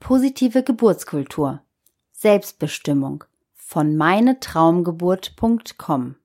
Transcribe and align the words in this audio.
Positive 0.00 0.64
Geburtskultur. 0.64 1.60
Selbstbestimmung 2.12 3.24
von 3.54 3.96
meinetraumgeburt.com. 3.96 6.16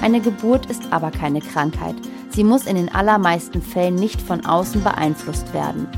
Eine 0.00 0.20
Geburt 0.20 0.66
ist 0.66 0.82
aber 0.90 1.10
keine 1.10 1.40
Krankheit. 1.40 1.96
Sie 2.30 2.44
muss 2.44 2.66
in 2.66 2.76
den 2.76 2.88
allermeisten 2.88 3.60
Fällen 3.60 3.96
nicht 3.96 4.22
von 4.22 4.46
außen 4.46 4.82
beeinflusst 4.82 5.52
werden. 5.52 5.88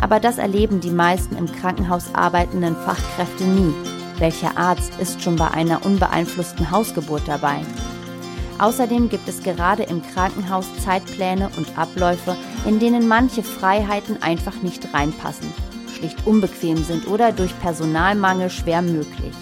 Aber 0.00 0.20
das 0.20 0.38
erleben 0.38 0.80
die 0.80 0.90
meisten 0.90 1.36
im 1.36 1.46
Krankenhaus 1.46 2.14
arbeitenden 2.14 2.76
Fachkräfte 2.76 3.44
nie. 3.44 3.74
Welcher 4.18 4.56
Arzt 4.56 4.98
ist 5.00 5.20
schon 5.20 5.36
bei 5.36 5.50
einer 5.50 5.84
unbeeinflussten 5.84 6.70
Hausgeburt 6.70 7.26
dabei? 7.26 7.60
Außerdem 8.58 9.10
gibt 9.10 9.28
es 9.28 9.42
gerade 9.42 9.82
im 9.82 10.02
Krankenhaus 10.02 10.66
Zeitpläne 10.82 11.50
und 11.56 11.76
Abläufe, 11.76 12.36
in 12.64 12.78
denen 12.78 13.08
manche 13.08 13.42
Freiheiten 13.42 14.22
einfach 14.22 14.62
nicht 14.62 14.94
reinpassen, 14.94 15.52
schlicht 15.96 16.26
unbequem 16.26 16.82
sind 16.82 17.06
oder 17.08 17.32
durch 17.32 17.58
Personalmangel 17.60 18.50
schwer 18.50 18.82
möglich. 18.82 19.34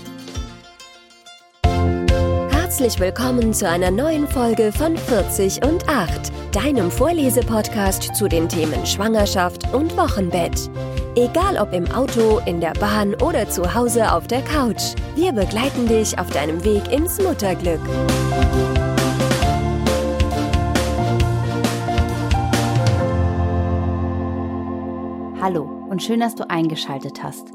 Herzlich 2.51 2.99
willkommen 2.99 3.53
zu 3.55 3.69
einer 3.69 3.91
neuen 3.91 4.27
Folge 4.27 4.73
von 4.73 4.97
40 4.97 5.65
und 5.65 5.89
8, 5.89 6.33
deinem 6.53 6.91
Vorlesepodcast 6.91 8.17
zu 8.17 8.27
den 8.27 8.49
Themen 8.49 8.85
Schwangerschaft 8.85 9.73
und 9.73 9.97
Wochenbett. 9.97 10.71
Egal 11.15 11.57
ob 11.59 11.73
im 11.73 11.89
Auto, 11.93 12.41
in 12.47 12.61
der 12.61 12.73
Bahn 12.73 13.15
oder 13.15 13.49
zu 13.49 13.75
Hause 13.75 14.13
auf 14.13 14.27
der 14.27 14.43
Couch, 14.43 14.95
wir 15.15 15.33
begleiten 15.33 15.87
dich 15.87 16.19
auf 16.19 16.31
deinem 16.31 16.65
Weg 16.65 16.91
ins 16.91 17.21
Mutterglück. 17.23 17.81
Und 25.89 26.03
schön, 26.03 26.21
dass 26.21 26.35
du 26.35 26.49
eingeschaltet 26.49 27.23
hast. 27.23 27.49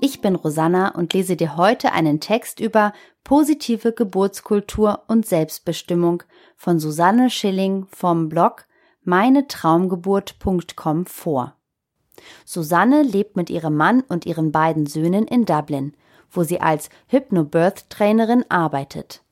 Ich 0.00 0.20
bin 0.20 0.34
Rosanna 0.34 0.94
und 0.94 1.12
lese 1.12 1.36
dir 1.36 1.56
heute 1.56 1.92
einen 1.92 2.20
Text 2.20 2.60
über 2.60 2.92
positive 3.24 3.92
Geburtskultur 3.92 5.04
und 5.08 5.26
Selbstbestimmung 5.26 6.22
von 6.56 6.80
Susanne 6.80 7.30
Schilling 7.30 7.86
vom 7.90 8.28
Blog 8.28 8.66
meinetraumgeburt.com 9.04 11.06
vor. 11.06 11.56
Susanne 12.44 13.02
lebt 13.02 13.36
mit 13.36 13.50
ihrem 13.50 13.76
Mann 13.76 14.02
und 14.02 14.26
ihren 14.26 14.52
beiden 14.52 14.86
Söhnen 14.86 15.26
in 15.26 15.44
Dublin, 15.44 15.96
wo 16.30 16.44
sie 16.44 16.60
als 16.60 16.88
Hypnobirth-Trainerin 17.08 18.44
arbeitet. 18.48 19.22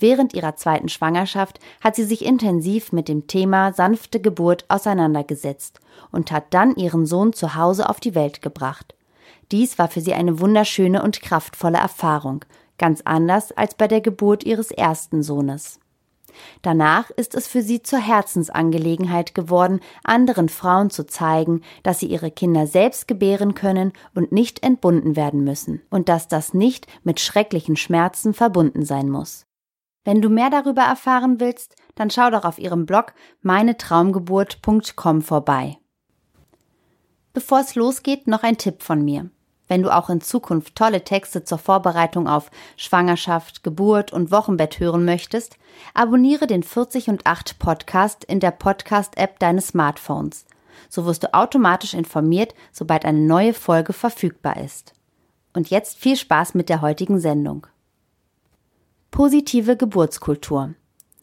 Während 0.00 0.32
ihrer 0.32 0.56
zweiten 0.56 0.88
Schwangerschaft 0.88 1.60
hat 1.82 1.94
sie 1.94 2.04
sich 2.04 2.24
intensiv 2.24 2.90
mit 2.90 3.06
dem 3.06 3.26
Thema 3.26 3.74
sanfte 3.74 4.18
Geburt 4.18 4.64
auseinandergesetzt 4.68 5.78
und 6.10 6.32
hat 6.32 6.54
dann 6.54 6.74
ihren 6.74 7.04
Sohn 7.04 7.34
zu 7.34 7.54
Hause 7.54 7.88
auf 7.88 8.00
die 8.00 8.14
Welt 8.14 8.40
gebracht. 8.40 8.94
Dies 9.52 9.78
war 9.78 9.88
für 9.88 10.00
sie 10.00 10.14
eine 10.14 10.40
wunderschöne 10.40 11.02
und 11.02 11.20
kraftvolle 11.20 11.78
Erfahrung, 11.78 12.46
ganz 12.78 13.02
anders 13.04 13.52
als 13.52 13.74
bei 13.74 13.88
der 13.88 14.00
Geburt 14.00 14.44
ihres 14.44 14.70
ersten 14.70 15.22
Sohnes. 15.22 15.78
Danach 16.62 17.10
ist 17.10 17.34
es 17.34 17.46
für 17.46 17.60
sie 17.60 17.82
zur 17.82 17.98
Herzensangelegenheit 17.98 19.34
geworden, 19.34 19.80
anderen 20.02 20.48
Frauen 20.48 20.88
zu 20.88 21.04
zeigen, 21.04 21.60
dass 21.82 21.98
sie 21.98 22.06
ihre 22.06 22.30
Kinder 22.30 22.66
selbst 22.66 23.06
gebären 23.06 23.54
können 23.54 23.92
und 24.14 24.32
nicht 24.32 24.62
entbunden 24.62 25.16
werden 25.16 25.44
müssen 25.44 25.82
und 25.90 26.08
dass 26.08 26.28
das 26.28 26.54
nicht 26.54 26.86
mit 27.02 27.20
schrecklichen 27.20 27.76
Schmerzen 27.76 28.32
verbunden 28.32 28.86
sein 28.86 29.10
muss. 29.10 29.44
Wenn 30.04 30.22
du 30.22 30.28
mehr 30.28 30.50
darüber 30.50 30.82
erfahren 30.82 31.40
willst, 31.40 31.76
dann 31.94 32.10
schau 32.10 32.30
doch 32.30 32.44
auf 32.44 32.58
ihrem 32.58 32.86
Blog 32.86 33.12
meinetraumgeburt.com 33.42 35.22
vorbei. 35.22 35.78
Bevor 37.32 37.60
es 37.60 37.74
losgeht, 37.74 38.26
noch 38.26 38.42
ein 38.42 38.58
Tipp 38.58 38.82
von 38.82 39.04
mir. 39.04 39.30
Wenn 39.68 39.82
du 39.82 39.94
auch 39.94 40.10
in 40.10 40.20
Zukunft 40.20 40.74
tolle 40.74 41.04
Texte 41.04 41.44
zur 41.44 41.58
Vorbereitung 41.58 42.26
auf 42.26 42.50
Schwangerschaft, 42.76 43.62
Geburt 43.62 44.12
und 44.12 44.32
Wochenbett 44.32 44.80
hören 44.80 45.04
möchtest, 45.04 45.58
abonniere 45.94 46.48
den 46.48 46.64
40 46.64 47.08
und 47.08 47.24
8 47.24 47.60
Podcast 47.60 48.24
in 48.24 48.40
der 48.40 48.50
Podcast-App 48.50 49.38
deines 49.38 49.68
Smartphones. 49.68 50.44
So 50.88 51.06
wirst 51.06 51.22
du 51.22 51.34
automatisch 51.34 51.94
informiert, 51.94 52.52
sobald 52.72 53.04
eine 53.04 53.20
neue 53.20 53.54
Folge 53.54 53.92
verfügbar 53.92 54.56
ist. 54.56 54.92
Und 55.52 55.70
jetzt 55.70 55.98
viel 55.98 56.16
Spaß 56.16 56.54
mit 56.54 56.68
der 56.68 56.80
heutigen 56.80 57.20
Sendung. 57.20 57.68
Positive 59.10 59.76
Geburtskultur. 59.76 60.74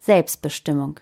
Selbstbestimmung. 0.01 0.99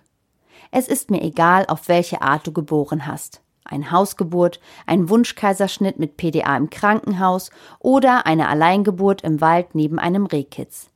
Es 0.69 0.87
ist 0.87 1.09
mir 1.09 1.23
egal, 1.23 1.65
auf 1.67 1.87
welche 1.87 2.21
Art 2.21 2.45
du 2.45 2.51
geboren 2.51 3.07
hast. 3.07 3.41
Ein 3.63 3.89
Hausgeburt, 3.89 4.59
ein 4.85 5.09
Wunschkaiserschnitt 5.09 5.97
mit 5.97 6.15
PDA 6.15 6.55
im 6.55 6.69
Krankenhaus 6.69 7.49
oder 7.79 8.27
eine 8.27 8.47
Alleingeburt 8.47 9.23
im 9.23 9.41
Wald 9.41 9.73
neben 9.73 9.97
einem 9.97 10.27
Rehkitz. 10.27 10.91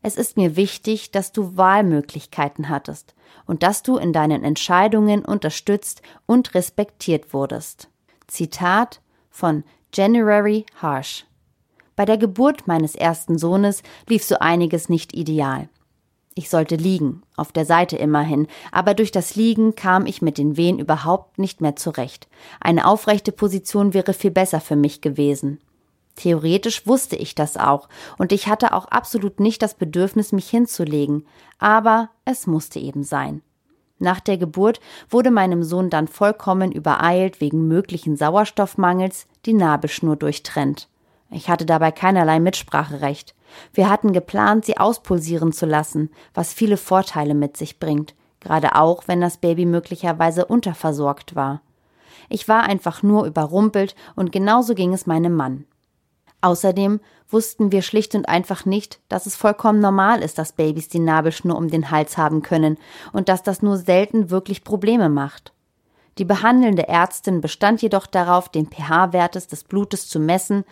Es 0.00 0.16
ist 0.16 0.38
mir 0.38 0.56
wichtig, 0.56 1.10
dass 1.10 1.30
du 1.30 1.58
Wahlmöglichkeiten 1.58 2.70
hattest 2.70 3.14
und 3.46 3.62
dass 3.62 3.82
du 3.82 3.98
in 3.98 4.14
deinen 4.14 4.44
Entscheidungen 4.44 5.26
unterstützt 5.26 6.00
und 6.24 6.54
respektiert 6.54 7.34
wurdest. 7.34 7.90
Zitat 8.28 9.02
von 9.28 9.62
January 9.92 10.64
Harsh 10.80 11.26
bei 11.96 12.04
der 12.04 12.18
Geburt 12.18 12.66
meines 12.66 12.94
ersten 12.94 13.38
Sohnes 13.38 13.82
lief 14.08 14.24
so 14.24 14.38
einiges 14.38 14.88
nicht 14.88 15.14
ideal. 15.14 15.68
Ich 16.36 16.50
sollte 16.50 16.74
liegen, 16.74 17.22
auf 17.36 17.52
der 17.52 17.64
Seite 17.64 17.96
immerhin, 17.96 18.48
aber 18.72 18.94
durch 18.94 19.12
das 19.12 19.36
Liegen 19.36 19.76
kam 19.76 20.04
ich 20.04 20.20
mit 20.20 20.36
den 20.36 20.56
Wehen 20.56 20.80
überhaupt 20.80 21.38
nicht 21.38 21.60
mehr 21.60 21.76
zurecht. 21.76 22.26
Eine 22.60 22.86
aufrechte 22.86 23.30
Position 23.30 23.94
wäre 23.94 24.12
viel 24.12 24.32
besser 24.32 24.60
für 24.60 24.74
mich 24.74 25.00
gewesen. 25.00 25.60
Theoretisch 26.16 26.86
wusste 26.86 27.16
ich 27.16 27.36
das 27.36 27.56
auch, 27.56 27.88
und 28.18 28.32
ich 28.32 28.48
hatte 28.48 28.72
auch 28.72 28.86
absolut 28.86 29.38
nicht 29.38 29.62
das 29.62 29.74
Bedürfnis, 29.74 30.32
mich 30.32 30.48
hinzulegen, 30.48 31.26
aber 31.58 32.10
es 32.24 32.46
musste 32.46 32.80
eben 32.80 33.04
sein. 33.04 33.42
Nach 33.98 34.20
der 34.20 34.36
Geburt 34.36 34.80
wurde 35.08 35.30
meinem 35.30 35.62
Sohn 35.62 35.88
dann 35.88 36.08
vollkommen 36.08 36.72
übereilt 36.72 37.40
wegen 37.40 37.68
möglichen 37.68 38.16
Sauerstoffmangels 38.16 39.26
die 39.46 39.54
Nabelschnur 39.54 40.16
durchtrennt. 40.16 40.88
Ich 41.30 41.48
hatte 41.48 41.66
dabei 41.66 41.90
keinerlei 41.90 42.38
Mitspracherecht. 42.40 43.34
Wir 43.72 43.88
hatten 43.88 44.12
geplant, 44.12 44.64
sie 44.64 44.78
auspulsieren 44.78 45.52
zu 45.52 45.66
lassen, 45.66 46.10
was 46.32 46.52
viele 46.52 46.76
Vorteile 46.76 47.34
mit 47.34 47.56
sich 47.56 47.78
bringt, 47.78 48.14
gerade 48.40 48.74
auch, 48.74 49.04
wenn 49.06 49.20
das 49.20 49.38
Baby 49.38 49.64
möglicherweise 49.64 50.46
unterversorgt 50.46 51.34
war. 51.34 51.60
Ich 52.28 52.48
war 52.48 52.64
einfach 52.64 53.02
nur 53.02 53.26
überrumpelt 53.26 53.94
und 54.16 54.32
genauso 54.32 54.74
ging 54.74 54.92
es 54.92 55.06
meinem 55.06 55.34
Mann. 55.34 55.66
Außerdem 56.40 57.00
wussten 57.28 57.72
wir 57.72 57.82
schlicht 57.82 58.14
und 58.14 58.28
einfach 58.28 58.66
nicht, 58.66 59.00
dass 59.08 59.26
es 59.26 59.34
vollkommen 59.34 59.80
normal 59.80 60.22
ist, 60.22 60.38
dass 60.38 60.52
Babys 60.52 60.88
die 60.88 60.98
Nabelschnur 60.98 61.56
um 61.56 61.68
den 61.68 61.90
Hals 61.90 62.18
haben 62.18 62.42
können 62.42 62.76
und 63.12 63.28
dass 63.28 63.42
das 63.42 63.62
nur 63.62 63.78
selten 63.78 64.30
wirklich 64.30 64.62
Probleme 64.62 65.08
macht. 65.08 65.52
Die 66.18 66.24
behandelnde 66.24 66.86
Ärztin 66.86 67.40
bestand 67.40 67.82
jedoch 67.82 68.06
darauf, 68.06 68.48
den 68.48 68.66
pH-Wertes 68.66 69.48
des 69.48 69.64
Blutes 69.64 70.08
zu 70.08 70.20
messen 70.20 70.64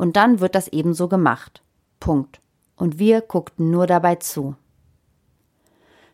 und 0.00 0.16
dann 0.16 0.40
wird 0.40 0.54
das 0.54 0.68
ebenso 0.68 1.08
gemacht. 1.08 1.60
Punkt. 2.00 2.40
Und 2.74 2.98
wir 2.98 3.20
guckten 3.20 3.70
nur 3.70 3.86
dabei 3.86 4.14
zu. 4.14 4.56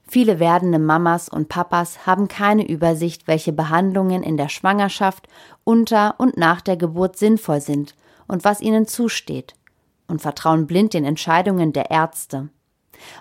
Viele 0.02 0.40
werdende 0.40 0.80
Mamas 0.80 1.28
und 1.28 1.48
Papas 1.48 2.04
haben 2.04 2.26
keine 2.26 2.68
Übersicht, 2.68 3.28
welche 3.28 3.52
Behandlungen 3.52 4.24
in 4.24 4.36
der 4.36 4.48
Schwangerschaft, 4.48 5.28
unter 5.62 6.16
und 6.18 6.36
nach 6.36 6.62
der 6.62 6.76
Geburt 6.76 7.16
sinnvoll 7.16 7.60
sind 7.60 7.94
und 8.26 8.42
was 8.42 8.60
ihnen 8.60 8.88
zusteht, 8.88 9.54
und 10.08 10.20
vertrauen 10.20 10.66
blind 10.66 10.92
den 10.92 11.04
Entscheidungen 11.04 11.72
der 11.72 11.92
Ärzte. 11.92 12.48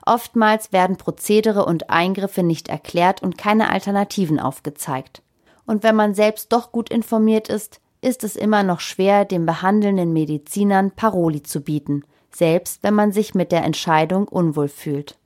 Oftmals 0.03 0.73
werden 0.73 0.97
Prozedere 0.97 1.63
und 1.65 1.91
Eingriffe 1.91 2.41
nicht 2.41 2.69
erklärt 2.69 3.21
und 3.21 3.37
keine 3.37 3.69
Alternativen 3.69 4.39
aufgezeigt. 4.39 5.21
Und 5.67 5.83
wenn 5.83 5.95
man 5.95 6.15
selbst 6.15 6.51
doch 6.51 6.71
gut 6.71 6.89
informiert 6.89 7.49
ist, 7.49 7.81
ist 8.05 8.23
es 8.23 8.35
immer 8.35 8.61
noch 8.61 8.81
schwer, 8.81 9.25
den 9.25 9.47
behandelnden 9.47 10.13
Medizinern 10.13 10.91
Paroli 10.91 11.41
zu 11.41 11.61
bieten, 11.61 12.03
selbst 12.31 12.83
wenn 12.83 12.93
man 12.93 13.11
sich 13.11 13.33
mit 13.33 13.51
der 13.51 13.63
Entscheidung 13.63 14.27
unwohl 14.27 14.67
fühlt. 14.67 15.17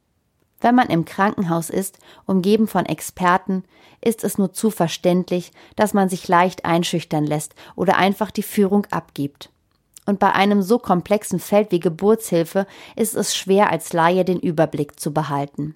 Wenn 0.62 0.76
man 0.76 0.88
im 0.88 1.04
Krankenhaus 1.04 1.70
ist, 1.70 2.00
umgeben 2.26 2.68
von 2.68 2.86
Experten, 2.86 3.64
ist 4.02 4.24
es 4.24 4.38
nur 4.38 4.54
zu 4.54 4.72
verständlich, 4.72 5.52
dass 5.76 5.94
man 5.94 6.08
sich 6.08 6.28
leicht 6.30 6.64
einschüchtern 6.64 7.26
lässt 7.26 7.54
oder 7.76 7.98
einfach 7.98 8.32
die 8.32 8.44
Führung 8.44 8.88
abgibt. 8.92 9.50
Und 10.06 10.20
bei 10.20 10.32
einem 10.32 10.62
so 10.62 10.80
komplexen 10.80 11.40
Feld 11.40 11.72
wie 11.72 11.82
Geburtshilfe 11.82 12.66
ist 12.96 13.14
es 13.14 13.36
schwer, 13.36 13.72
als 13.72 13.92
Laie 13.92 14.24
den 14.24 14.40
Überblick 14.40 15.00
zu 15.00 15.14
behalten. 15.14 15.76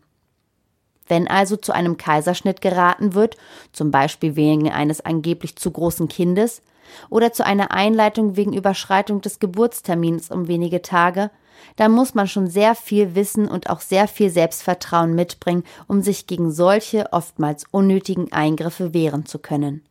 Wenn 1.07 1.27
also 1.27 1.57
zu 1.57 1.73
einem 1.73 1.97
Kaiserschnitt 1.97 2.61
geraten 2.61 3.13
wird, 3.13 3.35
zum 3.73 3.91
Beispiel 3.91 4.38
wegen 4.38 4.71
eines 4.71 5.01
angeblich 5.01 5.57
zu 5.57 5.69
großen 5.69 6.07
Kindes, 6.07 6.61
oder 7.09 7.33
zu 7.33 7.45
einer 7.45 7.71
Einleitung 7.71 8.35
wegen 8.35 8.53
Überschreitung 8.53 9.21
des 9.21 9.39
Geburtstermins 9.39 10.31
um 10.31 10.47
wenige 10.47 10.81
Tage, 10.81 11.31
dann 11.75 11.91
muss 11.91 12.13
man 12.13 12.27
schon 12.27 12.47
sehr 12.47 12.75
viel 12.75 13.15
Wissen 13.15 13.47
und 13.47 13.69
auch 13.69 13.81
sehr 13.81 14.07
viel 14.07 14.30
Selbstvertrauen 14.30 15.15
mitbringen, 15.15 15.63
um 15.88 16.01
sich 16.01 16.27
gegen 16.27 16.51
solche 16.51 17.12
oftmals 17.12 17.65
unnötigen 17.71 18.31
Eingriffe 18.31 18.94
wehren 18.94 19.25
zu 19.25 19.39
können. 19.39 19.83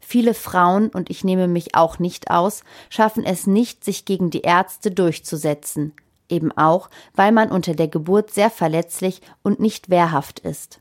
Viele 0.00 0.32
Frauen, 0.32 0.88
und 0.88 1.10
ich 1.10 1.24
nehme 1.24 1.48
mich 1.48 1.74
auch 1.74 1.98
nicht 1.98 2.30
aus, 2.30 2.62
schaffen 2.88 3.24
es 3.24 3.46
nicht, 3.46 3.84
sich 3.84 4.04
gegen 4.04 4.30
die 4.30 4.42
Ärzte 4.42 4.90
durchzusetzen, 4.90 5.92
eben 6.28 6.56
auch, 6.56 6.88
weil 7.14 7.32
man 7.32 7.50
unter 7.50 7.74
der 7.74 7.88
Geburt 7.88 8.30
sehr 8.30 8.50
verletzlich 8.50 9.20
und 9.42 9.60
nicht 9.60 9.90
wehrhaft 9.90 10.38
ist. 10.40 10.80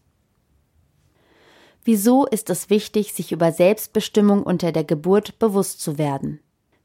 Wieso 1.87 2.25
ist 2.25 2.49
es 2.49 2.69
wichtig, 2.69 3.13
sich 3.13 3.31
über 3.31 3.53
Selbstbestimmung 3.53 4.43
unter 4.43 4.73
der 4.73 4.83
Geburt 4.83 5.39
bewusst 5.39 5.79
zu 5.79 5.97
werden? 5.97 6.41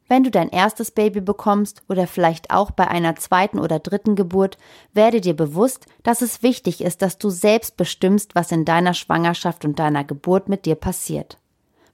Wenn 0.06 0.22
du 0.22 0.30
dein 0.30 0.48
erstes 0.48 0.92
Baby 0.92 1.20
bekommst 1.20 1.82
oder 1.88 2.06
vielleicht 2.06 2.52
auch 2.52 2.70
bei 2.70 2.86
einer 2.86 3.16
zweiten 3.16 3.58
oder 3.58 3.80
dritten 3.80 4.14
Geburt, 4.14 4.58
werde 4.92 5.20
dir 5.20 5.34
bewusst, 5.34 5.86
dass 6.04 6.22
es 6.22 6.44
wichtig 6.44 6.82
ist, 6.82 7.02
dass 7.02 7.18
du 7.18 7.30
selbst 7.30 7.76
bestimmst, 7.76 8.36
was 8.36 8.52
in 8.52 8.64
deiner 8.64 8.94
Schwangerschaft 8.94 9.64
und 9.64 9.80
deiner 9.80 10.04
Geburt 10.04 10.48
mit 10.48 10.66
dir 10.66 10.76
passiert. 10.76 11.36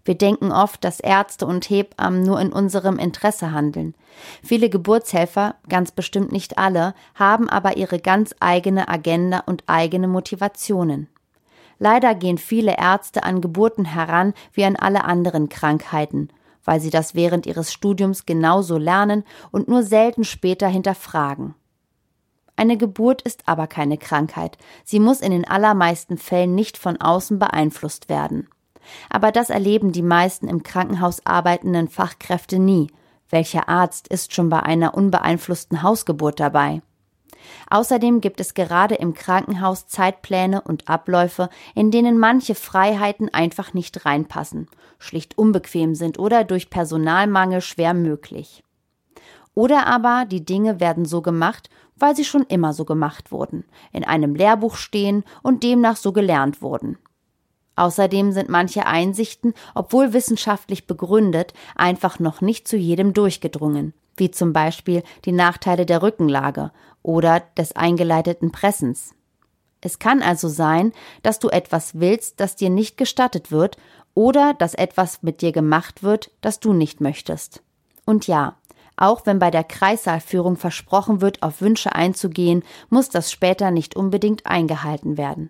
Wir 0.04 0.14
denken 0.14 0.52
oft, 0.52 0.84
dass 0.84 1.00
Ärzte 1.00 1.46
und 1.46 1.70
Hebammen 1.70 2.22
nur 2.24 2.38
in 2.38 2.52
unserem 2.52 2.98
Interesse 2.98 3.52
handeln. 3.52 3.94
Viele 4.42 4.68
Geburtshelfer, 4.68 5.54
ganz 5.66 5.92
bestimmt 5.92 6.30
nicht 6.30 6.58
alle, 6.58 6.92
haben 7.14 7.48
aber 7.48 7.78
ihre 7.78 8.00
ganz 8.00 8.34
eigene 8.38 8.86
Agenda 8.86 9.44
und 9.46 9.64
eigene 9.66 10.08
Motivationen. 10.08 11.08
Leider 11.78 12.14
gehen 12.14 12.38
viele 12.38 12.76
Ärzte 12.76 13.22
an 13.22 13.40
Geburten 13.40 13.84
heran 13.84 14.34
wie 14.52 14.64
an 14.64 14.76
alle 14.76 15.04
anderen 15.04 15.48
Krankheiten, 15.48 16.28
weil 16.64 16.80
sie 16.80 16.90
das 16.90 17.14
während 17.14 17.46
ihres 17.46 17.72
Studiums 17.72 18.26
genauso 18.26 18.78
lernen 18.78 19.24
und 19.50 19.68
nur 19.68 19.82
selten 19.82 20.24
später 20.24 20.68
hinterfragen. 20.68 21.54
Eine 22.56 22.76
Geburt 22.76 23.22
ist 23.22 23.44
aber 23.46 23.68
keine 23.68 23.98
Krankheit, 23.98 24.58
sie 24.84 24.98
muss 24.98 25.20
in 25.20 25.30
den 25.30 25.46
allermeisten 25.46 26.18
Fällen 26.18 26.56
nicht 26.56 26.76
von 26.76 27.00
außen 27.00 27.38
beeinflusst 27.38 28.08
werden. 28.08 28.48
Aber 29.10 29.30
das 29.30 29.50
erleben 29.50 29.92
die 29.92 30.02
meisten 30.02 30.48
im 30.48 30.64
Krankenhaus 30.64 31.24
arbeitenden 31.24 31.88
Fachkräfte 31.88 32.58
nie. 32.58 32.88
Welcher 33.30 33.68
Arzt 33.68 34.08
ist 34.08 34.34
schon 34.34 34.48
bei 34.48 34.60
einer 34.60 34.94
unbeeinflussten 34.94 35.82
Hausgeburt 35.82 36.40
dabei? 36.40 36.82
Außerdem 37.70 38.20
gibt 38.20 38.40
es 38.40 38.54
gerade 38.54 38.94
im 38.94 39.14
Krankenhaus 39.14 39.86
Zeitpläne 39.86 40.62
und 40.62 40.88
Abläufe, 40.88 41.48
in 41.74 41.90
denen 41.90 42.18
manche 42.18 42.54
Freiheiten 42.54 43.32
einfach 43.32 43.74
nicht 43.74 44.04
reinpassen, 44.04 44.68
schlicht 44.98 45.36
unbequem 45.36 45.94
sind 45.94 46.18
oder 46.18 46.44
durch 46.44 46.70
Personalmangel 46.70 47.60
schwer 47.60 47.94
möglich. 47.94 48.62
Oder 49.54 49.86
aber 49.86 50.24
die 50.24 50.44
Dinge 50.44 50.78
werden 50.78 51.04
so 51.04 51.20
gemacht, 51.20 51.68
weil 51.96 52.14
sie 52.14 52.24
schon 52.24 52.44
immer 52.44 52.72
so 52.72 52.84
gemacht 52.84 53.32
wurden, 53.32 53.64
in 53.92 54.04
einem 54.04 54.34
Lehrbuch 54.34 54.76
stehen 54.76 55.24
und 55.42 55.62
demnach 55.62 55.96
so 55.96 56.12
gelernt 56.12 56.62
wurden. 56.62 56.96
Außerdem 57.78 58.32
sind 58.32 58.48
manche 58.48 58.86
Einsichten, 58.86 59.54
obwohl 59.74 60.12
wissenschaftlich 60.12 60.86
begründet, 60.86 61.54
einfach 61.76 62.18
noch 62.18 62.40
nicht 62.40 62.66
zu 62.66 62.76
jedem 62.76 63.14
durchgedrungen, 63.14 63.94
wie 64.16 64.32
zum 64.32 64.52
Beispiel 64.52 65.04
die 65.24 65.32
Nachteile 65.32 65.86
der 65.86 66.02
Rückenlage 66.02 66.72
oder 67.08 67.40
des 67.56 67.74
eingeleiteten 67.74 68.52
Pressens. 68.52 69.14
Es 69.80 69.98
kann 69.98 70.20
also 70.20 70.46
sein, 70.46 70.92
dass 71.22 71.38
du 71.38 71.48
etwas 71.48 71.98
willst, 71.98 72.38
das 72.38 72.54
dir 72.54 72.68
nicht 72.68 72.98
gestattet 72.98 73.50
wird, 73.50 73.78
oder 74.12 74.52
dass 74.52 74.74
etwas 74.74 75.22
mit 75.22 75.40
dir 75.40 75.52
gemacht 75.52 76.02
wird, 76.02 76.30
das 76.42 76.60
du 76.60 76.74
nicht 76.74 77.00
möchtest. 77.00 77.62
Und 78.04 78.26
ja, 78.26 78.56
auch 78.98 79.24
wenn 79.24 79.38
bei 79.38 79.50
der 79.50 79.64
Kreissaalführung 79.64 80.56
versprochen 80.56 81.22
wird, 81.22 81.42
auf 81.42 81.62
Wünsche 81.62 81.94
einzugehen, 81.94 82.62
muss 82.90 83.08
das 83.08 83.32
später 83.32 83.70
nicht 83.70 83.96
unbedingt 83.96 84.44
eingehalten 84.44 85.16
werden. 85.16 85.48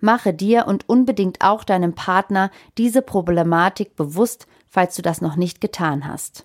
Mache 0.00 0.34
dir 0.34 0.66
und 0.66 0.90
unbedingt 0.90 1.40
auch 1.40 1.64
deinem 1.64 1.94
Partner 1.94 2.50
diese 2.76 3.00
Problematik 3.00 3.96
bewusst, 3.96 4.46
falls 4.68 4.94
du 4.94 5.00
das 5.00 5.22
noch 5.22 5.36
nicht 5.36 5.62
getan 5.62 6.06
hast. 6.06 6.44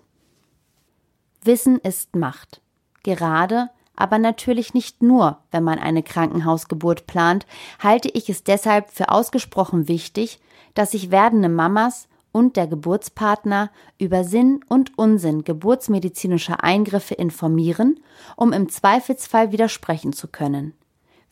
Wissen 1.42 1.78
ist 1.80 2.16
Macht. 2.16 2.62
Gerade, 3.02 3.68
aber 3.96 4.18
natürlich 4.18 4.74
nicht 4.74 5.02
nur, 5.02 5.38
wenn 5.50 5.64
man 5.64 5.78
eine 5.78 6.02
Krankenhausgeburt 6.02 7.06
plant, 7.06 7.46
halte 7.78 8.08
ich 8.08 8.28
es 8.28 8.44
deshalb 8.44 8.90
für 8.90 9.10
ausgesprochen 9.10 9.88
wichtig, 9.88 10.40
dass 10.74 10.92
sich 10.92 11.10
werdende 11.10 11.48
Mamas 11.48 12.08
und 12.32 12.56
der 12.56 12.66
Geburtspartner 12.66 13.70
über 13.96 14.24
Sinn 14.24 14.60
und 14.68 14.98
Unsinn 14.98 15.44
geburtsmedizinischer 15.44 16.64
Eingriffe 16.64 17.14
informieren, 17.14 18.00
um 18.36 18.52
im 18.52 18.68
Zweifelsfall 18.68 19.52
widersprechen 19.52 20.12
zu 20.12 20.26
können. 20.26 20.74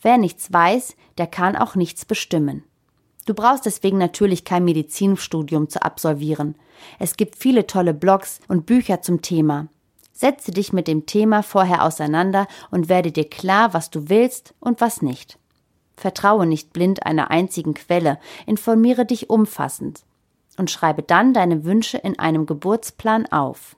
Wer 0.00 0.16
nichts 0.18 0.52
weiß, 0.52 0.96
der 1.18 1.26
kann 1.26 1.56
auch 1.56 1.74
nichts 1.74 2.04
bestimmen. 2.04 2.62
Du 3.26 3.34
brauchst 3.34 3.66
deswegen 3.66 3.98
natürlich 3.98 4.44
kein 4.44 4.64
Medizinstudium 4.64 5.68
zu 5.68 5.82
absolvieren. 5.82 6.56
Es 6.98 7.16
gibt 7.16 7.36
viele 7.36 7.66
tolle 7.66 7.94
Blogs 7.94 8.40
und 8.48 8.66
Bücher 8.66 9.02
zum 9.02 9.22
Thema. 9.22 9.68
Setze 10.22 10.52
dich 10.52 10.72
mit 10.72 10.86
dem 10.86 11.04
Thema 11.04 11.42
vorher 11.42 11.82
auseinander 11.82 12.46
und 12.70 12.88
werde 12.88 13.10
dir 13.10 13.28
klar, 13.28 13.74
was 13.74 13.90
du 13.90 14.08
willst 14.08 14.54
und 14.60 14.80
was 14.80 15.02
nicht. 15.02 15.36
Vertraue 15.96 16.46
nicht 16.46 16.72
blind 16.72 17.04
einer 17.04 17.32
einzigen 17.32 17.74
Quelle, 17.74 18.20
informiere 18.46 19.04
dich 19.04 19.30
umfassend 19.30 20.04
und 20.56 20.70
schreibe 20.70 21.02
dann 21.02 21.34
deine 21.34 21.64
Wünsche 21.64 21.98
in 21.98 22.20
einem 22.20 22.46
Geburtsplan 22.46 23.26
auf. 23.32 23.74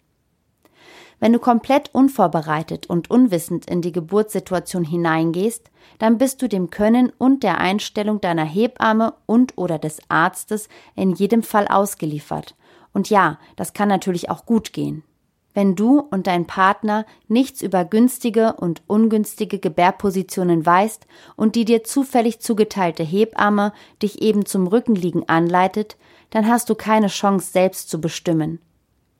Wenn 1.19 1.33
du 1.33 1.39
komplett 1.39 1.89
unvorbereitet 1.95 2.91
und 2.91 3.11
unwissend 3.11 3.65
in 3.71 3.81
die 3.81 3.93
Geburtssituation 3.93 4.85
hineingehst, 4.85 5.71
dann 5.99 6.19
bist 6.19 6.43
du 6.43 6.49
dem 6.51 6.69
Können 6.69 7.11
und 7.17 7.43
der 7.43 7.57
Einstellung 7.57 8.21
deiner 8.21 8.45
Hebamme 8.45 9.15
und 9.25 9.57
oder 9.57 9.79
des 9.79 9.99
Arztes 10.11 10.69
in 10.95 11.15
jedem 11.15 11.43
Fall 11.43 11.69
ausgeliefert. 11.69 12.55
Und 12.93 13.09
ja, 13.09 13.39
das 13.57 13.73
kann 13.73 13.89
natürlich 13.89 14.29
auch 14.29 14.45
gut 14.45 14.75
gehen. 14.75 15.05
Wenn 15.55 15.77
du 15.77 16.01
und 16.01 16.27
dein 16.27 16.47
Partner 16.47 17.07
nichts 17.29 17.63
über 17.63 17.85
günstige 17.85 18.55
und 18.55 18.83
ungünstige 18.89 19.61
Gebärpositionen 19.61 20.67
weißt 20.67 21.07
und 21.37 21.55
die 21.55 21.65
dir 21.65 21.85
zufällig 21.85 22.41
zugeteilte 22.41 23.05
Hebamme 23.05 23.73
dich 24.03 24.21
eben 24.21 24.47
zum 24.47 24.67
Rückenliegen 24.67 25.29
anleitet, 25.29 25.97
dann 26.31 26.49
hast 26.49 26.69
du 26.69 26.75
keine 26.75 27.07
Chance 27.07 27.53
selbst 27.53 27.89
zu 27.89 28.01
bestimmen. 28.01 28.59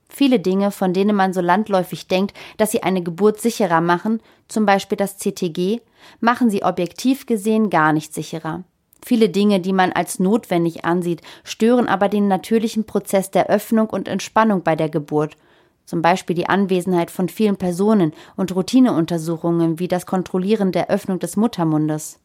Viele 0.09 0.41
Dinge, 0.41 0.71
von 0.73 0.93
denen 0.93 1.17
man 1.17 1.33
so 1.33 1.41
landläufig 1.41 2.09
denkt, 2.09 2.37
dass 2.57 2.73
sie 2.73 2.83
eine 2.83 3.03
Geburt 3.03 3.41
sicherer 3.41 3.81
machen, 3.81 4.21
zum 4.49 4.67
Beispiel 4.67 4.97
das 4.97 5.19
CTG, 5.19 5.81
machen 6.21 6.51
sie 6.51 6.65
objektiv 6.65 7.27
gesehen 7.27 7.71
gar 7.71 7.93
nicht 7.93 8.13
sicherer. 8.13 8.65
Viele 9.05 9.29
Dinge, 9.29 9.61
die 9.61 9.73
man 9.73 9.93
als 9.93 10.19
notwendig 10.19 10.85
ansieht, 10.85 11.21
stören 11.45 11.89
aber 11.89 12.09
den 12.09 12.27
natürlichen 12.27 12.85
Prozess 12.85 13.31
der 13.31 13.49
Öffnung 13.49 13.91
und 13.91 14.09
Entspannung 14.09 14.63
bei 14.63 14.77
der 14.77 14.89
Geburt, 14.89 15.37
zum 15.85 16.03
Beispiel 16.03 16.35
die 16.37 16.49
Anwesenheit 16.49 17.11
von 17.11 17.29
vielen 17.29 17.57
Personen 17.57 18.13
und 18.37 18.55
Routineuntersuchungen 18.55 19.79
wie 19.79 19.89
das 19.89 20.07
Kontrollieren 20.07 20.73
der 20.73 20.91
Öffnung 20.91 21.19
des 21.19 21.37
Muttermundes. 21.37 22.21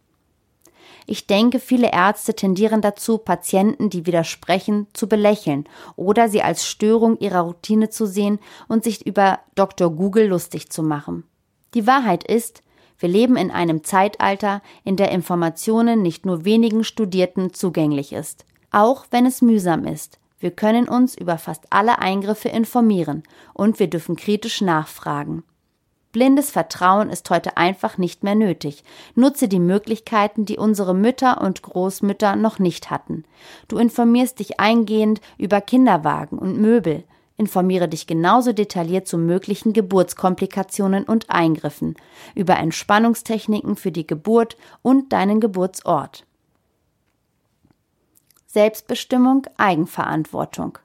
Ich 1.05 1.25
denke, 1.25 1.59
viele 1.59 1.91
Ärzte 1.91 2.35
tendieren 2.35 2.81
dazu, 2.81 3.17
Patienten, 3.17 3.89
die 3.89 4.05
widersprechen, 4.05 4.87
zu 4.93 5.09
belächeln 5.09 5.67
oder 5.95 6.29
sie 6.29 6.43
als 6.43 6.67
Störung 6.67 7.17
ihrer 7.17 7.41
Routine 7.41 7.89
zu 7.89 8.05
sehen 8.05 8.39
und 8.67 8.83
sich 8.83 9.07
über 9.07 9.39
Dr. 9.55 9.89
Google 9.89 10.27
lustig 10.27 10.69
zu 10.69 10.83
machen. 10.83 11.23
Die 11.73 11.87
Wahrheit 11.87 12.23
ist, 12.23 12.61
wir 12.99 13.09
leben 13.09 13.37
in 13.37 13.49
einem 13.49 13.83
Zeitalter, 13.83 14.61
in 14.83 14.97
der 14.97 15.11
Informationen 15.11 16.01
nicht 16.01 16.25
nur 16.25 16.45
wenigen 16.45 16.83
Studierten 16.83 17.53
zugänglich 17.53 18.13
ist. 18.13 18.45
Auch 18.71 19.05
wenn 19.09 19.25
es 19.25 19.41
mühsam 19.41 19.85
ist. 19.85 20.19
Wir 20.39 20.51
können 20.51 20.87
uns 20.87 21.15
über 21.15 21.37
fast 21.37 21.65
alle 21.69 21.99
Eingriffe 21.99 22.49
informieren 22.49 23.23
und 23.53 23.79
wir 23.79 23.89
dürfen 23.89 24.15
kritisch 24.15 24.61
nachfragen. 24.61 25.43
Blindes 26.11 26.49
Vertrauen 26.49 27.11
ist 27.11 27.29
heute 27.29 27.57
einfach 27.57 27.99
nicht 27.99 28.23
mehr 28.23 28.33
nötig. 28.33 28.83
Nutze 29.13 29.47
die 29.47 29.59
Möglichkeiten, 29.59 30.45
die 30.45 30.57
unsere 30.57 30.95
Mütter 30.95 31.39
und 31.41 31.61
Großmütter 31.61 32.35
noch 32.35 32.57
nicht 32.57 32.89
hatten. 32.89 33.25
Du 33.67 33.77
informierst 33.77 34.39
dich 34.39 34.59
eingehend 34.59 35.21
über 35.37 35.61
Kinderwagen 35.61 36.39
und 36.39 36.59
Möbel. 36.59 37.03
Informiere 37.37 37.87
dich 37.87 38.07
genauso 38.07 38.53
detailliert 38.53 39.07
zu 39.07 39.17
möglichen 39.17 39.71
Geburtskomplikationen 39.71 41.03
und 41.03 41.29
Eingriffen, 41.29 41.95
über 42.33 42.57
Entspannungstechniken 42.57 43.75
für 43.75 43.91
die 43.91 44.07
Geburt 44.07 44.57
und 44.81 45.13
deinen 45.13 45.39
Geburtsort. 45.39 46.25
Selbstbestimmung, 48.51 49.45
Eigenverantwortung. 49.57 50.79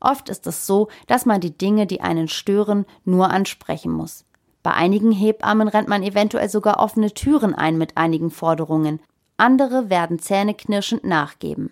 Oft 0.00 0.28
ist 0.28 0.48
es 0.48 0.66
so, 0.66 0.88
dass 1.06 1.26
man 1.26 1.40
die 1.40 1.56
Dinge, 1.56 1.86
die 1.86 2.00
einen 2.00 2.26
stören, 2.26 2.86
nur 3.04 3.30
ansprechen 3.30 3.92
muss. 3.92 4.24
Bei 4.64 4.72
einigen 4.72 5.12
Hebammen 5.12 5.68
rennt 5.68 5.86
man 5.86 6.02
eventuell 6.02 6.48
sogar 6.48 6.80
offene 6.80 7.14
Türen 7.14 7.54
ein 7.54 7.78
mit 7.78 7.96
einigen 7.96 8.32
Forderungen. 8.32 8.98
Andere 9.36 9.90
werden 9.90 10.18
zähneknirschend 10.18 11.04
nachgeben. 11.04 11.70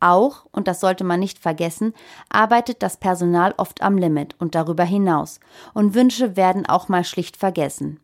Auch, 0.00 0.44
und 0.52 0.68
das 0.68 0.80
sollte 0.80 1.04
man 1.04 1.18
nicht 1.18 1.38
vergessen, 1.38 1.94
arbeitet 2.28 2.82
das 2.82 2.98
Personal 2.98 3.54
oft 3.56 3.80
am 3.80 3.96
Limit 3.96 4.36
und 4.38 4.54
darüber 4.54 4.84
hinaus, 4.84 5.40
und 5.72 5.94
Wünsche 5.94 6.36
werden 6.36 6.66
auch 6.66 6.90
mal 6.90 7.04
schlicht 7.04 7.38
vergessen. 7.38 8.00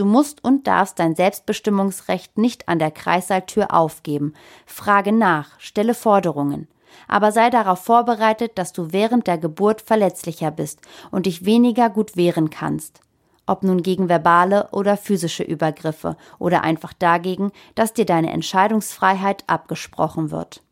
Du 0.00 0.06
musst 0.06 0.42
und 0.42 0.66
darfst 0.66 0.98
dein 0.98 1.14
Selbstbestimmungsrecht 1.14 2.38
nicht 2.38 2.70
an 2.70 2.78
der 2.78 2.90
Kreissaaltür 2.90 3.74
aufgeben. 3.74 4.32
Frage 4.64 5.12
nach, 5.12 5.60
stelle 5.60 5.92
Forderungen. 5.92 6.68
Aber 7.06 7.32
sei 7.32 7.50
darauf 7.50 7.84
vorbereitet, 7.84 8.52
dass 8.54 8.72
du 8.72 8.94
während 8.94 9.26
der 9.26 9.36
Geburt 9.36 9.82
verletzlicher 9.82 10.52
bist 10.52 10.80
und 11.10 11.26
dich 11.26 11.44
weniger 11.44 11.90
gut 11.90 12.16
wehren 12.16 12.48
kannst. 12.48 13.02
Ob 13.44 13.62
nun 13.62 13.82
gegen 13.82 14.08
verbale 14.08 14.70
oder 14.72 14.96
physische 14.96 15.42
Übergriffe 15.42 16.16
oder 16.38 16.62
einfach 16.62 16.94
dagegen, 16.94 17.52
dass 17.74 17.92
dir 17.92 18.06
deine 18.06 18.32
Entscheidungsfreiheit 18.32 19.44
abgesprochen 19.48 20.30
wird. 20.30 20.62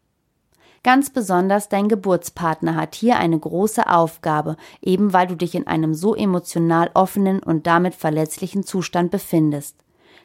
Ganz 0.88 1.10
besonders 1.10 1.68
dein 1.68 1.90
Geburtspartner 1.90 2.74
hat 2.74 2.94
hier 2.94 3.18
eine 3.18 3.38
große 3.38 3.86
Aufgabe, 3.86 4.56
eben 4.80 5.12
weil 5.12 5.26
du 5.26 5.34
dich 5.34 5.54
in 5.54 5.66
einem 5.66 5.92
so 5.92 6.14
emotional 6.14 6.90
offenen 6.94 7.42
und 7.42 7.66
damit 7.66 7.94
verletzlichen 7.94 8.64
Zustand 8.64 9.10
befindest. 9.10 9.76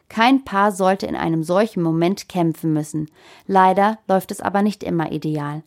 Kein 0.08 0.46
Paar 0.46 0.72
sollte 0.72 1.06
in 1.06 1.18
einem 1.18 1.44
solchen 1.44 1.84
Moment 1.84 2.30
kämpfen 2.30 2.72
müssen. 2.72 3.12
Leider 3.46 4.00
läuft 4.08 4.32
es 4.32 4.40
aber 4.40 4.62
nicht 4.62 4.84
immer 4.84 5.12
ideal. 5.12 5.64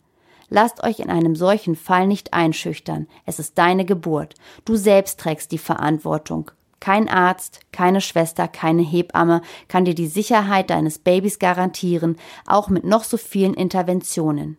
Lasst 0.49 0.83
euch 0.83 0.99
in 0.99 1.11
einem 1.11 1.35
solchen 1.35 1.75
Fall 1.75 2.07
nicht 2.07 2.33
einschüchtern. 2.33 3.05
Es 3.27 3.37
ist 3.37 3.55
deine 3.59 3.85
Geburt. 3.85 4.33
Du 4.65 4.75
selbst 4.77 5.19
trägst 5.19 5.51
die 5.51 5.59
Verantwortung. 5.59 6.49
Kein 6.79 7.07
Arzt, 7.07 7.59
keine 7.71 8.01
Schwester, 8.01 8.47
keine 8.47 8.81
Hebamme 8.81 9.43
kann 9.67 9.85
dir 9.85 9.93
die 9.93 10.07
Sicherheit 10.07 10.71
deines 10.71 10.97
Babys 10.97 11.37
garantieren, 11.37 12.15
auch 12.47 12.69
mit 12.69 12.83
noch 12.83 13.03
so 13.03 13.17
vielen 13.17 13.53
Interventionen. 13.53 14.57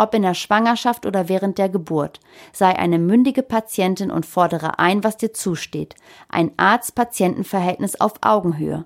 Ob 0.00 0.14
in 0.14 0.22
der 0.22 0.34
Schwangerschaft 0.34 1.06
oder 1.06 1.28
während 1.28 1.58
der 1.58 1.68
Geburt, 1.68 2.20
sei 2.52 2.78
eine 2.78 3.00
mündige 3.00 3.42
Patientin 3.42 4.12
und 4.12 4.24
fordere 4.24 4.78
ein, 4.78 5.02
was 5.02 5.16
dir 5.16 5.32
zusteht. 5.32 5.96
Ein 6.28 6.52
Arzt-Patienten-Verhältnis 6.56 8.00
auf 8.00 8.14
Augenhöhe. 8.20 8.84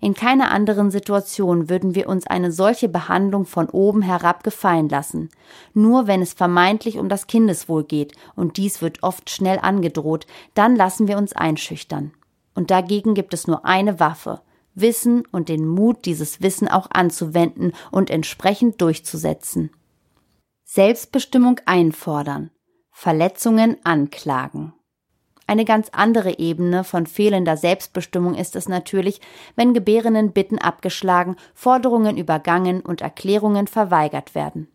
In 0.00 0.14
keiner 0.14 0.50
anderen 0.50 0.90
Situation 0.90 1.70
würden 1.70 1.94
wir 1.94 2.08
uns 2.08 2.26
eine 2.26 2.50
solche 2.50 2.88
Behandlung 2.88 3.46
von 3.46 3.68
oben 3.68 4.02
herab 4.02 4.42
gefallen 4.42 4.88
lassen. 4.88 5.28
Nur 5.74 6.08
wenn 6.08 6.22
es 6.22 6.32
vermeintlich 6.32 6.98
um 6.98 7.08
das 7.08 7.28
Kindeswohl 7.28 7.84
geht, 7.84 8.14
und 8.34 8.56
dies 8.56 8.82
wird 8.82 9.04
oft 9.04 9.30
schnell 9.30 9.60
angedroht, 9.60 10.26
dann 10.54 10.74
lassen 10.74 11.06
wir 11.06 11.18
uns 11.18 11.34
einschüchtern. 11.34 12.10
Und 12.56 12.72
dagegen 12.72 13.14
gibt 13.14 13.32
es 13.32 13.46
nur 13.46 13.64
eine 13.64 14.00
Waffe, 14.00 14.40
Wissen 14.74 15.22
und 15.30 15.48
den 15.48 15.68
Mut, 15.68 16.04
dieses 16.04 16.42
Wissen 16.42 16.66
auch 16.66 16.88
anzuwenden 16.90 17.72
und 17.92 18.10
entsprechend 18.10 18.80
durchzusetzen. 18.80 19.70
Selbstbestimmung 20.70 21.62
einfordern. 21.64 22.50
Verletzungen 22.90 23.78
anklagen. 23.84 24.74
Eine 25.46 25.64
ganz 25.64 25.88
andere 25.92 26.38
Ebene 26.38 26.84
von 26.84 27.06
fehlender 27.06 27.56
Selbstbestimmung 27.56 28.34
ist 28.34 28.54
es 28.54 28.68
natürlich, 28.68 29.22
wenn 29.56 29.72
Gebärenden 29.72 30.32
Bitten 30.32 30.58
abgeschlagen, 30.58 31.36
Forderungen 31.54 32.18
übergangen 32.18 32.82
und 32.82 33.00
Erklärungen 33.00 33.66
verweigert 33.66 34.34
werden. 34.34 34.68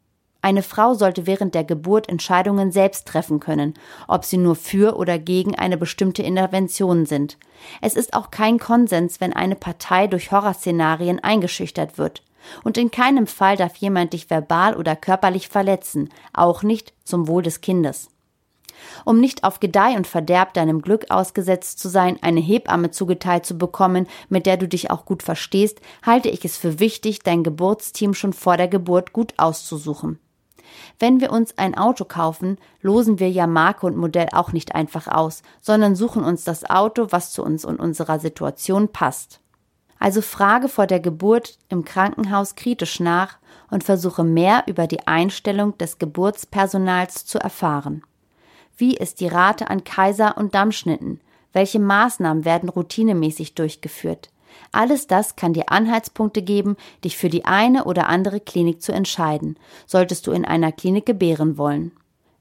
Eine 0.43 0.61
Frau 0.61 0.93
sollte 0.93 1.25
während 1.25 1.55
der 1.55 1.63
Geburt 1.63 2.09
Entscheidungen 2.09 2.73
selbst 2.73 3.07
treffen 3.07 3.39
können, 3.39 3.75
ob 4.09 4.25
sie 4.25 4.35
nur 4.35 4.57
für 4.57 4.97
oder 4.97 5.17
gegen 5.17 5.55
eine 5.55 5.77
bestimmte 5.77 6.21
Intervention 6.21 7.05
sind. 7.05 7.37
Es 7.79 7.95
ist 7.95 8.13
auch 8.13 8.29
kein 8.29 8.59
Konsens, 8.59 9.21
wenn 9.21 9.31
eine 9.31 9.55
Partei 9.55 10.07
durch 10.07 10.33
Horrorszenarien 10.33 11.21
eingeschüchtert 11.23 11.97
wird. 11.97 12.23
Und 12.65 12.77
in 12.77 12.91
keinem 12.91 13.25
Fall 13.25 13.55
darf 13.55 13.77
jemand 13.77 14.11
dich 14.11 14.29
verbal 14.29 14.75
oder 14.75 14.97
körperlich 14.97 15.47
verletzen, 15.47 16.09
auch 16.33 16.61
nicht 16.61 16.93
zum 17.05 17.29
Wohl 17.29 17.41
des 17.41 17.61
Kindes. 17.61 18.09
Um 19.05 19.21
nicht 19.21 19.45
auf 19.45 19.61
Gedeih 19.61 19.95
und 19.95 20.07
Verderb 20.07 20.53
deinem 20.55 20.81
Glück 20.81 21.05
ausgesetzt 21.09 21.79
zu 21.79 21.87
sein, 21.87 22.17
eine 22.21 22.41
Hebamme 22.41 22.91
zugeteilt 22.91 23.45
zu 23.45 23.57
bekommen, 23.57 24.07
mit 24.27 24.45
der 24.45 24.57
du 24.57 24.67
dich 24.67 24.91
auch 24.91 25.05
gut 25.05 25.23
verstehst, 25.23 25.79
halte 26.05 26.27
ich 26.27 26.43
es 26.43 26.57
für 26.57 26.81
wichtig, 26.81 27.19
dein 27.19 27.45
Geburtsteam 27.45 28.13
schon 28.13 28.33
vor 28.33 28.57
der 28.57 28.67
Geburt 28.67 29.13
gut 29.13 29.33
auszusuchen. 29.37 30.19
Wenn 30.99 31.21
wir 31.21 31.31
uns 31.31 31.57
ein 31.57 31.77
Auto 31.77 32.05
kaufen, 32.05 32.57
losen 32.81 33.19
wir 33.19 33.29
ja 33.29 33.47
Marke 33.47 33.85
und 33.85 33.97
Modell 33.97 34.27
auch 34.31 34.51
nicht 34.51 34.75
einfach 34.75 35.07
aus, 35.07 35.43
sondern 35.61 35.95
suchen 35.95 36.23
uns 36.23 36.43
das 36.43 36.69
Auto, 36.69 37.07
was 37.11 37.31
zu 37.31 37.43
uns 37.43 37.65
und 37.65 37.79
unserer 37.79 38.19
Situation 38.19 38.89
passt. 38.89 39.39
Also 39.99 40.21
frage 40.21 40.67
vor 40.67 40.85
der 40.85 40.99
Geburt 40.99 41.57
im 41.69 41.85
Krankenhaus 41.85 42.55
kritisch 42.55 42.99
nach 42.99 43.37
und 43.71 43.85
versuche 43.85 44.25
mehr 44.25 44.63
über 44.67 44.85
die 44.85 45.07
Einstellung 45.07 45.77
des 45.77 45.97
Geburtspersonals 45.97 47.25
zu 47.25 47.39
erfahren. 47.39 48.03
Wie 48.75 48.97
ist 48.97 49.21
die 49.21 49.27
Rate 49.27 49.69
an 49.69 49.85
Kaiser- 49.85 50.37
und 50.37 50.55
Dammschnitten? 50.55 51.21
Welche 51.53 51.79
Maßnahmen 51.79 52.43
werden 52.43 52.67
routinemäßig 52.67 53.55
durchgeführt? 53.55 54.32
Alles 54.71 55.07
das 55.07 55.35
kann 55.35 55.53
dir 55.53 55.69
Anhaltspunkte 55.69 56.41
geben, 56.41 56.77
dich 57.03 57.17
für 57.17 57.29
die 57.29 57.45
eine 57.45 57.85
oder 57.85 58.07
andere 58.07 58.39
Klinik 58.39 58.81
zu 58.81 58.91
entscheiden, 58.91 59.57
solltest 59.85 60.27
du 60.27 60.31
in 60.31 60.45
einer 60.45 60.71
Klinik 60.71 61.05
gebären 61.05 61.57
wollen. 61.57 61.91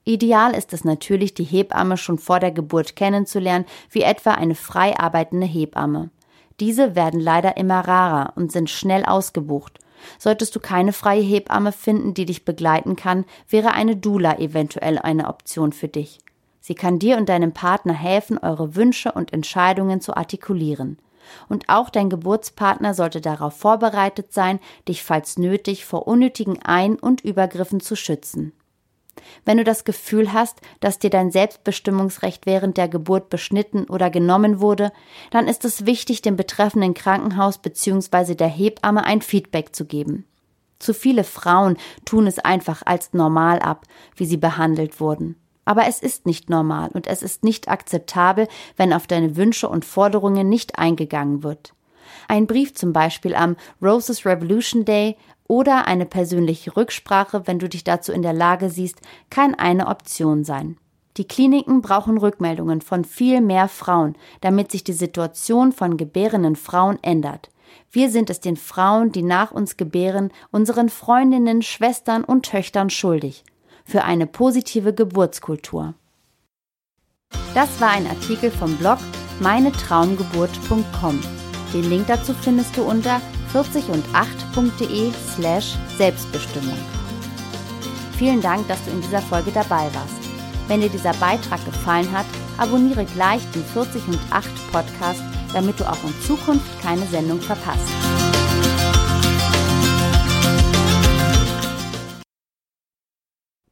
Ideal 0.04 0.54
ist 0.54 0.72
es 0.72 0.84
natürlich, 0.84 1.34
die 1.34 1.44
Hebamme 1.44 1.96
schon 1.96 2.18
vor 2.18 2.40
der 2.40 2.50
Geburt 2.50 2.96
kennenzulernen, 2.96 3.66
wie 3.90 4.02
etwa 4.02 4.32
eine 4.32 4.56
frei 4.56 4.98
arbeitende 4.98 5.46
Hebamme. 5.46 6.10
Diese 6.58 6.96
werden 6.96 7.20
leider 7.20 7.56
immer 7.56 7.80
rarer 7.80 8.32
und 8.36 8.50
sind 8.50 8.68
schnell 8.68 9.04
ausgebucht. 9.04 9.78
Solltest 10.18 10.56
du 10.56 10.60
keine 10.60 10.92
freie 10.92 11.22
Hebamme 11.22 11.70
finden, 11.72 12.14
die 12.14 12.26
dich 12.26 12.44
begleiten 12.44 12.96
kann, 12.96 13.24
wäre 13.48 13.72
eine 13.72 13.96
Dula 13.96 14.38
eventuell 14.38 14.98
eine 14.98 15.28
Option 15.28 15.72
für 15.72 15.88
dich. 15.88 16.18
Sie 16.60 16.74
kann 16.74 16.98
dir 16.98 17.16
und 17.16 17.28
deinem 17.28 17.52
Partner 17.52 17.92
helfen, 17.92 18.38
eure 18.38 18.76
Wünsche 18.76 19.12
und 19.12 19.32
Entscheidungen 19.32 20.00
zu 20.00 20.16
artikulieren. 20.16 20.98
Und 21.48 21.68
auch 21.68 21.90
dein 21.90 22.10
Geburtspartner 22.10 22.94
sollte 22.94 23.20
darauf 23.20 23.56
vorbereitet 23.56 24.32
sein, 24.32 24.60
dich 24.88 25.02
falls 25.02 25.38
nötig 25.38 25.84
vor 25.84 26.06
unnötigen 26.06 26.62
Ein- 26.62 26.98
und 26.98 27.22
Übergriffen 27.22 27.80
zu 27.80 27.96
schützen. 27.96 28.52
Wenn 29.44 29.58
du 29.58 29.64
das 29.64 29.84
Gefühl 29.84 30.32
hast, 30.32 30.60
dass 30.80 30.98
dir 30.98 31.10
dein 31.10 31.30
Selbstbestimmungsrecht 31.30 32.46
während 32.46 32.76
der 32.76 32.88
Geburt 32.88 33.28
beschnitten 33.28 33.84
oder 33.84 34.10
genommen 34.10 34.60
wurde, 34.60 34.92
dann 35.30 35.48
ist 35.48 35.64
es 35.64 35.86
wichtig, 35.86 36.22
dem 36.22 36.36
betreffenden 36.36 36.94
Krankenhaus 36.94 37.58
bzw. 37.58 38.34
der 38.34 38.48
Hebamme 38.48 39.04
ein 39.04 39.22
Feedback 39.22 39.74
zu 39.74 39.84
geben. 39.84 40.26
Zu 40.78 40.94
viele 40.94 41.24
Frauen 41.24 41.76
tun 42.04 42.26
es 42.26 42.38
einfach 42.38 42.82
als 42.84 43.12
normal 43.12 43.60
ab, 43.60 43.84
wie 44.16 44.26
sie 44.26 44.36
behandelt 44.36 45.00
wurden. 45.00 45.36
Aber 45.64 45.86
es 45.86 46.00
ist 46.00 46.26
nicht 46.26 46.50
normal 46.50 46.90
und 46.92 47.06
es 47.06 47.22
ist 47.22 47.44
nicht 47.44 47.68
akzeptabel, 47.68 48.48
wenn 48.76 48.92
auf 48.92 49.06
deine 49.06 49.36
Wünsche 49.36 49.68
und 49.68 49.84
Forderungen 49.84 50.48
nicht 50.48 50.78
eingegangen 50.78 51.42
wird. 51.42 51.74
Ein 52.28 52.46
Brief 52.46 52.74
zum 52.74 52.92
Beispiel 52.92 53.34
am 53.34 53.56
Roses 53.80 54.26
Revolution 54.26 54.84
Day 54.84 55.16
oder 55.46 55.86
eine 55.86 56.06
persönliche 56.06 56.76
Rücksprache, 56.76 57.46
wenn 57.46 57.58
du 57.58 57.68
dich 57.68 57.84
dazu 57.84 58.12
in 58.12 58.22
der 58.22 58.32
Lage 58.32 58.70
siehst, 58.70 59.00
kann 59.30 59.54
eine 59.54 59.88
Option 59.88 60.44
sein. 60.44 60.76
Die 61.18 61.28
Kliniken 61.28 61.82
brauchen 61.82 62.16
Rückmeldungen 62.16 62.80
von 62.80 63.04
viel 63.04 63.42
mehr 63.42 63.68
Frauen, 63.68 64.16
damit 64.40 64.72
sich 64.72 64.82
die 64.82 64.94
Situation 64.94 65.72
von 65.72 65.98
gebärenden 65.98 66.56
Frauen 66.56 66.98
ändert. 67.02 67.50
Wir 67.90 68.10
sind 68.10 68.30
es 68.30 68.40
den 68.40 68.56
Frauen, 68.56 69.12
die 69.12 69.22
nach 69.22 69.52
uns 69.52 69.76
gebären, 69.76 70.32
unseren 70.50 70.88
Freundinnen, 70.88 71.60
Schwestern 71.60 72.24
und 72.24 72.46
Töchtern 72.46 72.88
schuldig. 72.88 73.44
Für 73.84 74.04
eine 74.04 74.26
positive 74.26 74.94
Geburtskultur. 74.94 75.94
Das 77.54 77.80
war 77.80 77.90
ein 77.90 78.06
Artikel 78.06 78.50
vom 78.50 78.76
Blog 78.76 78.98
meinetraumgeburt.com. 79.40 81.20
Den 81.72 81.90
Link 81.90 82.06
dazu 82.06 82.34
findest 82.34 82.76
du 82.76 82.82
unter 82.82 83.20
40und8.de 83.52 85.12
slash 85.34 85.76
Selbstbestimmung. 85.96 86.78
Vielen 88.18 88.40
Dank, 88.40 88.68
dass 88.68 88.82
du 88.84 88.90
in 88.90 89.00
dieser 89.00 89.20
Folge 89.20 89.50
dabei 89.52 89.88
warst. 89.94 90.22
Wenn 90.68 90.80
dir 90.80 90.88
dieser 90.88 91.14
Beitrag 91.14 91.64
gefallen 91.64 92.10
hat, 92.12 92.26
abonniere 92.56 93.04
gleich 93.04 93.42
den 93.52 93.64
40 93.64 94.06
und 94.08 94.20
8 94.30 94.48
Podcast, 94.70 95.22
damit 95.52 95.80
du 95.80 95.84
auch 95.84 96.02
in 96.04 96.14
Zukunft 96.22 96.80
keine 96.82 97.06
Sendung 97.06 97.40
verpasst. 97.40 98.21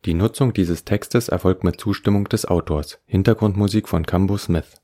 Die 0.06 0.14
Nutzung 0.14 0.54
dieses 0.54 0.86
Textes 0.86 1.28
erfolgt 1.28 1.62
mit 1.62 1.78
Zustimmung 1.78 2.24
des 2.24 2.46
Autors. 2.46 3.00
Hintergrundmusik 3.04 3.86
von 3.86 4.06
Cambo 4.06 4.38
Smith. 4.38 4.80